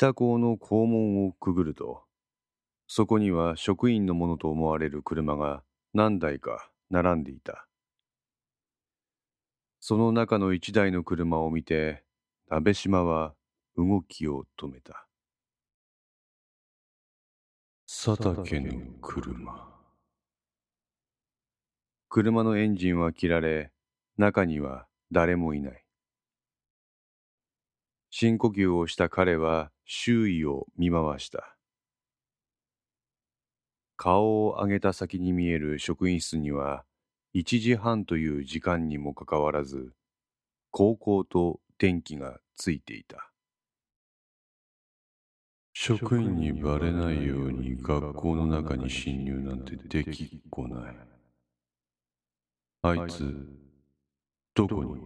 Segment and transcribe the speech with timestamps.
[0.00, 2.04] 北港の校門をくぐると
[2.86, 7.66] そこには職員のものと思われる車が何台か並んでいた。
[9.80, 12.04] その中の一台の車を見て
[12.48, 13.34] 鍋島は
[13.76, 15.08] 動きを止めた。
[17.88, 18.72] 佐竹の
[19.02, 19.66] 車。
[22.08, 23.72] 車のエンジンは切られ
[24.16, 25.84] 中には誰もいない。
[28.10, 31.56] 深呼吸をした彼は周囲を見回した。
[33.96, 36.84] 顔を上げた先に見える職員室には
[37.34, 39.94] 1時半という時間にもかかわらず
[40.70, 43.32] 高校と電気がついていた。
[45.72, 50.96] 職員にバレないように学校の中に侵入なんてできっこない。
[52.82, 53.34] あいつ
[54.54, 55.02] どこに？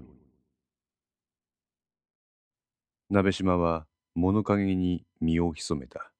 [3.11, 6.13] 鍋島は物陰に身を潜めた。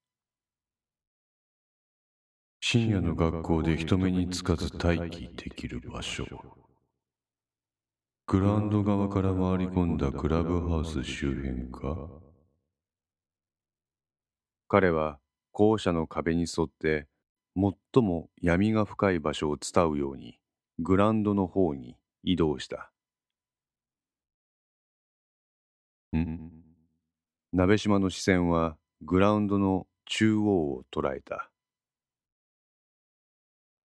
[2.59, 6.25] 深夜の学校で人目につかず待機できる場所。
[8.25, 12.09] グラウンド側から回り込んだクラブハウス周辺か。
[14.67, 15.19] 彼は
[15.51, 17.07] 校舎の壁に沿って
[17.55, 20.39] 最も闇が深い場所を伝うように
[20.79, 22.91] グランドの方に移動した。
[26.17, 26.52] ん。
[27.55, 31.51] 鍋島の視線はグラウンドの中央を捉えた。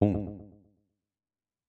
[0.00, 0.41] 本。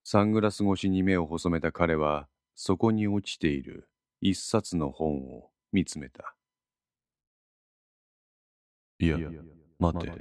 [0.05, 3.89] サングラス越しに目を細めた彼はそこに落ちている
[4.21, 6.35] 一冊の本を見つめた。
[8.99, 9.17] いや
[9.77, 10.13] 待て。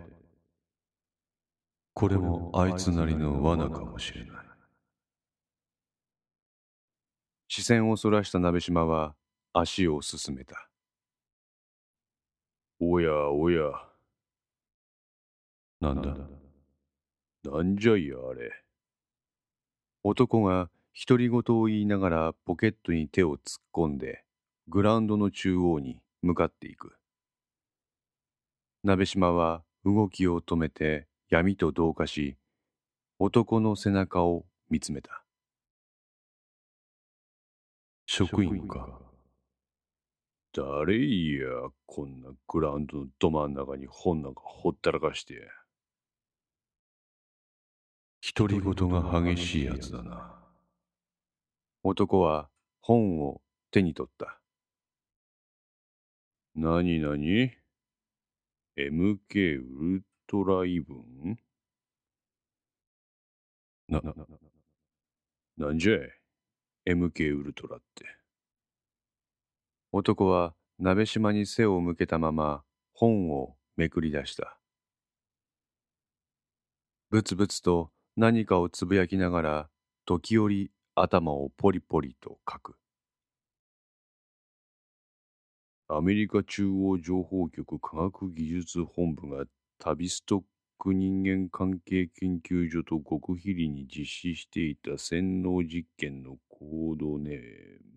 [1.95, 4.37] これもあいつなりの罠かもしれない。
[7.47, 9.15] 視線をそらした鍋島は
[9.53, 10.69] 足を進めた
[12.81, 13.73] おやおや。
[15.81, 16.17] なんだ？
[17.51, 18.53] なんじゃいやあれ。
[20.05, 20.71] 男が
[21.09, 24.25] 独り言を言いながらポケットに手を突っ込んで
[24.69, 26.97] グラウンドの中央に向かっていく。
[28.85, 32.37] 鍋島は動きを止めて闇と同化し
[33.19, 35.25] 男の背中を見つめた。
[38.07, 39.01] 職員か
[40.53, 41.47] 誰いや
[41.87, 45.49] こんなグラウンドのど真ん中に本なんかほったらかして
[48.35, 50.35] 独り言が激しいやつだな
[51.83, 52.49] 男は
[52.81, 54.41] 本を手に取った
[56.55, 57.53] 何何
[58.77, 61.39] ?MK ウルトライブン？
[63.89, 64.03] な、
[65.57, 65.99] なんじゃい
[66.87, 68.18] ?MK ウルトラって。
[69.91, 72.63] 男は鍋島に背を向けたまま
[72.93, 74.59] 本をめくり出した。
[77.09, 79.69] ぶつぶつと何かをつぶやきながら
[80.05, 82.75] 時折頭をポリポリとかく。
[85.89, 89.47] アメリカ中央情報局科学技術本部が
[89.79, 90.43] 旅ストッ
[90.79, 97.88] ク人間関係研究所と極秘裏に実施していた洗脳実験のコードネーム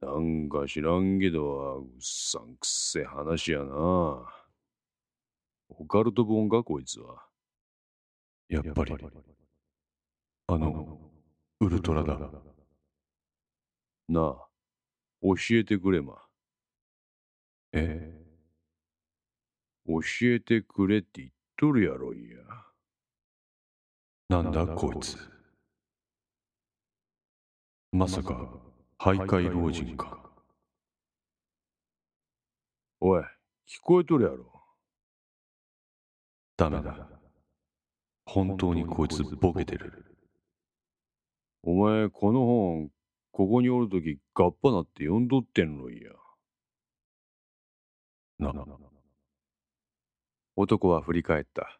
[0.00, 3.74] なんか知らんけど、うっさんくせえ話やな。
[5.70, 7.24] オカルト本か、こいつは。
[8.48, 8.94] やっぱり、
[10.46, 10.98] あの、
[11.60, 12.18] ウルトラだ。
[14.08, 14.48] なあ、
[15.20, 16.22] 教えてくれま。
[17.72, 18.14] え
[19.86, 22.38] 教えてくれって言っとるやろいや。
[24.28, 25.18] なんだこいつ。
[27.92, 28.67] まさか、
[28.98, 30.18] 徘徊老人か。
[33.00, 34.60] おい、聞こえとるやろ。
[36.56, 37.08] ダメだ。
[38.26, 40.04] 本当にこいつボケてる。
[41.62, 42.90] お前、この本、
[43.30, 46.10] ここにおるとき、ガッパなって読んどってんのいや。
[48.38, 48.52] な。
[50.56, 51.78] 男は振り返った。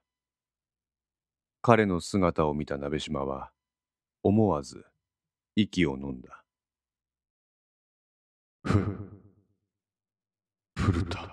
[1.62, 3.50] 彼の姿を見た鍋島は、
[4.22, 4.86] 思わず
[5.56, 6.37] 息を飲んだ。
[8.68, 8.84] ふ、
[10.76, 11.26] 古田。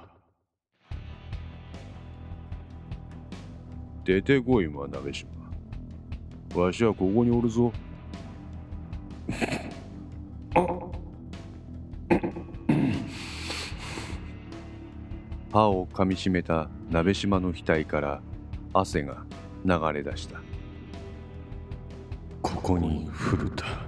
[4.05, 5.29] 出てこい、ま、鍋島。
[6.55, 7.73] わしはここにおるぞ。
[15.51, 18.21] 歯をかみしめた鍋島の額から
[18.73, 19.25] 汗が
[19.65, 20.39] 流れ出した
[22.41, 23.84] ここに古田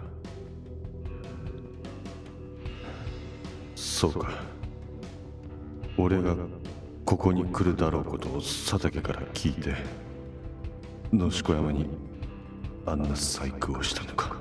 [3.98, 4.30] そうか。
[5.98, 6.36] 俺が
[7.04, 9.74] ここに来るだろうことを佐竹から聞いて
[11.12, 11.88] 野子山に
[12.86, 14.38] あんな細工をしたのか。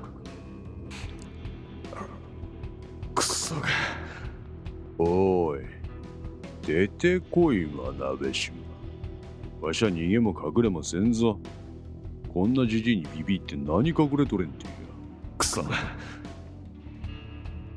[3.15, 3.61] クソが。
[4.99, 5.61] おい。
[6.61, 8.55] 出てこいわ鍋島。
[9.59, 11.39] わしゃ逃げも隠れもせんぞ。
[12.31, 14.71] こんなじじいにビビって何隠れとれんてや
[15.35, 15.63] クソ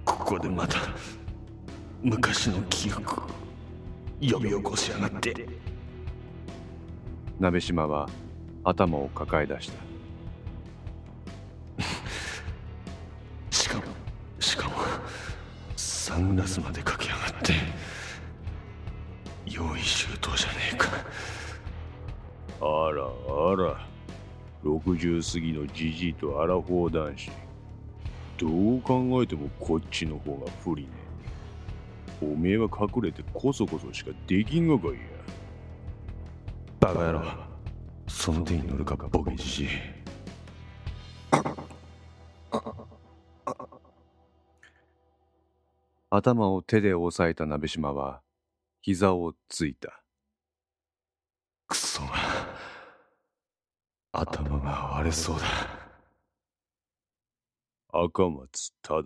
[0.05, 0.77] ここでまた
[2.03, 3.21] 昔の記憶
[4.21, 5.47] 呼び起こしやがって。
[7.39, 8.09] 鍋島は
[8.65, 9.75] 頭を抱え出した。
[13.51, 13.83] しかも
[14.39, 14.77] しかも
[15.77, 17.53] サングラスまでかけやがって。
[19.47, 20.89] 用意周到じゃねえか。
[22.61, 23.87] あらあら。
[24.65, 27.31] 60過ぎのじじいとアラフォー男子。
[28.39, 30.89] どう考えてもこっちの方が不利ね
[32.23, 34.99] おめえは隠れてこそこそしかできんがかいや。
[36.81, 37.23] バカ野郎
[38.09, 39.69] その手に乗るかボケじじい。
[46.11, 48.21] 頭を手で押さえた鍋島は
[48.83, 50.03] 膝をついた。
[51.69, 52.09] クソが
[54.13, 55.47] 頭が割れそうだ。
[57.93, 59.03] 赤松忠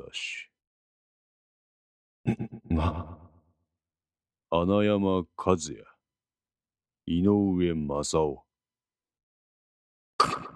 [2.70, 3.18] な
[4.50, 5.84] 穴山和也。
[7.06, 8.42] 井上正雄。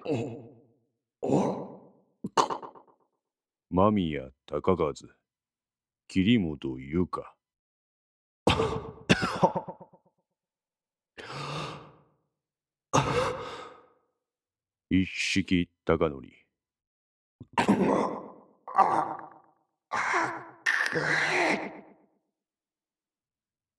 [0.07, 1.93] おお
[3.71, 4.95] 間宮高和。
[6.09, 7.23] 桐本由香。
[14.89, 16.23] 一式高則。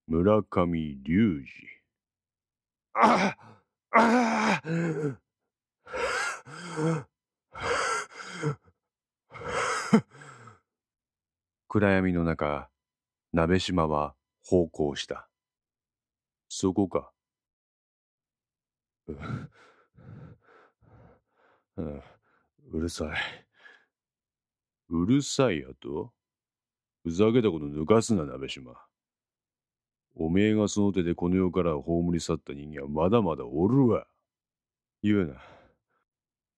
[0.07, 1.45] 村上隆
[2.93, 3.35] あ
[3.91, 5.17] あ二。
[11.67, 12.69] 暗闇の中
[13.33, 14.15] 鍋島は
[14.45, 15.29] 方向した。
[16.47, 17.11] そこか。
[19.07, 19.15] う
[22.79, 23.09] るさい。
[24.89, 26.11] うるさいやと？
[27.03, 28.73] ふざけたこと抜かすな鍋島。
[30.15, 34.05] おめえがその手でこの世から葬り去った人間はまだまだおるわ。
[35.01, 35.35] 言うな。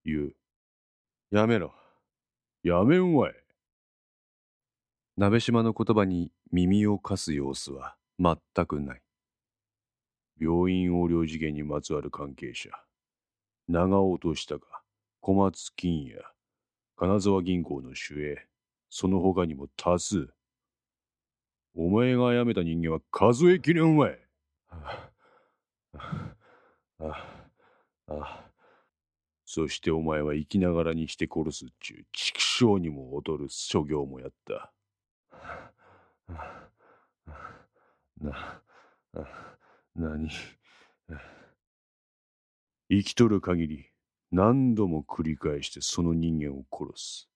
[0.04, 0.34] 言う。
[1.30, 1.72] やめろ。
[2.64, 3.34] やめんわい。
[5.16, 8.36] 鍋島の言葉に耳を貸す様子は全
[8.66, 9.02] くない。
[10.40, 12.70] 病院横領事件にまつわる関係者。
[13.68, 14.82] 長尾としたか
[15.20, 16.20] 小松金也。
[16.96, 18.46] 金沢銀行の守衛
[18.94, 20.28] その他にも多数
[21.74, 24.18] お前が辞めた人間は数えきれんわい
[29.46, 34.70] そしてお前は生きながらにして殺すっちゅう畜生にも劣る諸行もやった
[38.20, 38.60] な、
[39.96, 40.28] 何
[42.90, 43.86] 生きとる限り
[44.30, 47.31] 何度も繰り返してその人間を殺す。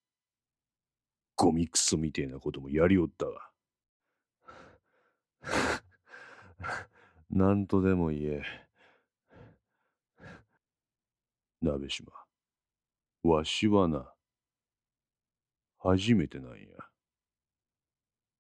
[1.37, 3.51] ゴミクソみてえなこともやりおったわ。
[7.31, 8.43] 何とでも言え。
[11.61, 12.13] 鍋島。
[13.23, 14.13] わしはな、
[15.79, 16.67] 初めてなんや。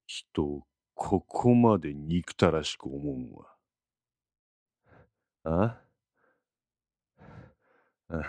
[0.06, 3.56] 人をここまで憎たらしく思うんわ。
[5.44, 5.82] あ？
[8.08, 8.22] あ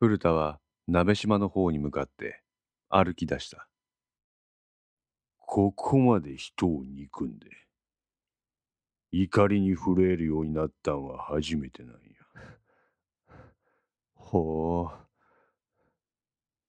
[0.00, 2.42] 古田は鍋島の方に向かって
[2.88, 3.68] 歩き出した。
[5.38, 7.46] ここまで人を憎んで、
[9.12, 11.98] 怒りに震えるようになったんは初めてなんや。
[14.14, 15.06] ほう。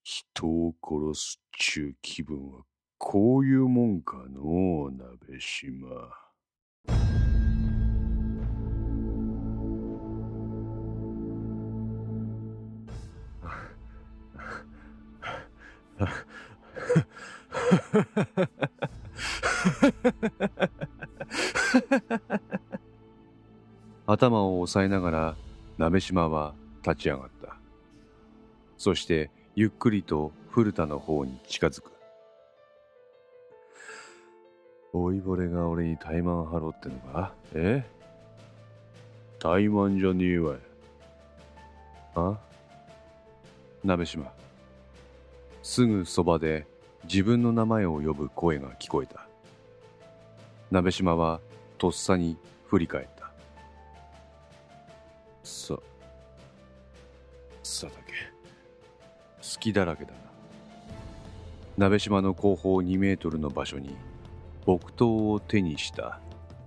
[0.04, 2.64] 人を殺すっちゅう気分は
[2.98, 6.23] こういうもんかのう、鍋島。
[24.06, 25.36] 頭を押さえながら
[25.78, 26.54] 鍋島は
[26.86, 27.56] 立ち上がった。
[28.78, 31.92] そしてゆっくりと古田の方に近づく。
[34.94, 37.34] 老いぼれが俺に怠慢張ろうってのか？
[37.54, 37.84] え？
[39.40, 40.56] 怠慢じゃねえわ。
[42.16, 42.38] あ？
[43.84, 44.32] 鍋島。
[45.64, 46.68] すぐそばで
[47.06, 49.26] 自分の名前を呼ぶ声が聞こえた。
[50.70, 51.40] 鍋島は
[51.78, 53.32] とっさに振り返った。
[55.42, 55.78] さ
[57.64, 60.18] 佐竹好きだらけだな。
[61.78, 63.96] 鍋島の後方2メートルの場所に
[64.66, 66.20] 木刀を手にした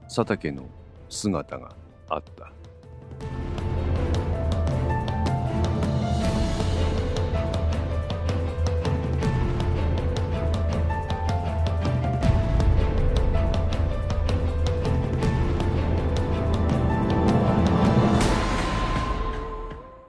[0.05, 0.65] 佐竹の
[1.11, 1.77] 姿が
[2.09, 2.51] あった。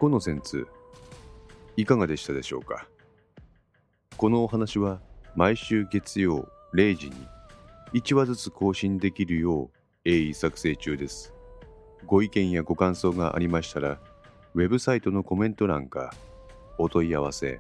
[0.08, 0.66] このンツ
[1.76, 2.88] いかがでしたでしょうか？
[4.16, 5.02] このお話は
[5.36, 7.16] 毎週月曜0時に
[7.94, 9.70] 1話ずつ更新できるよう
[10.06, 11.34] 鋭意作成中です。
[12.06, 14.00] ご意見やご感想がありましたら、
[14.54, 16.14] ウェブサイトのコメント欄か、
[16.78, 17.60] お問い合わせ、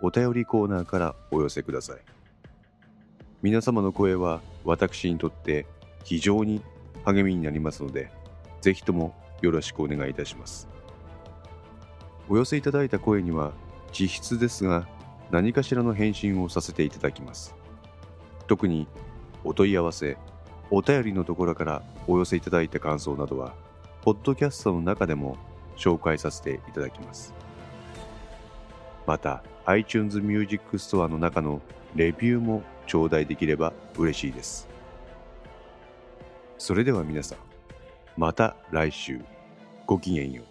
[0.00, 1.98] お便りコーナーからお寄せください。
[3.42, 5.66] 皆様の声は私にとって
[6.04, 6.62] 非常に
[7.04, 8.12] 励みになりますので、
[8.60, 10.68] ぜひともよろしくお願いいたします。
[12.30, 13.52] お寄せいただいた声には
[13.92, 14.86] 実質ですが
[15.32, 17.56] 何かしらの返信をさせていただきます。
[18.46, 18.86] 特に
[19.42, 20.16] お問い合わせ
[20.70, 23.52] お便りのところからお寄せいただいた感想などは
[24.02, 25.38] ポッドキャストの中でも
[25.76, 27.34] 紹介させていただきます。
[29.08, 31.60] また iTunes Music Store の中の
[31.96, 34.68] レビューも頂戴できれば嬉しいです。
[36.58, 37.38] それでは皆さん
[38.16, 39.20] また来週。
[39.84, 40.49] ごきげんよう。